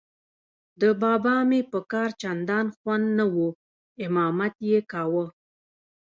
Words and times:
د 0.81 0.83
بابا 1.01 1.35
مې 1.49 1.61
په 1.71 1.79
کار 1.91 2.09
چندان 2.21 2.65
خوند 2.77 3.05
نه 3.17 3.25
و، 3.33 3.37
امامت 4.05 4.55
یې 4.69 4.79
کاوه. 4.91 5.25